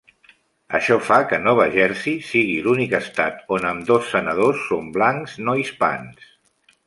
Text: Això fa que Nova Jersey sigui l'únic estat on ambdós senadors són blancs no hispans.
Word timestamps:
Això 0.77 0.95
fa 1.09 1.17
que 1.31 1.37
Nova 1.47 1.65
Jersey 1.75 2.15
sigui 2.29 2.55
l'únic 2.67 2.95
estat 3.01 3.45
on 3.57 3.69
ambdós 3.73 4.09
senadors 4.15 4.65
són 4.73 4.89
blancs 4.99 5.37
no 5.49 5.55
hispans. 5.63 6.27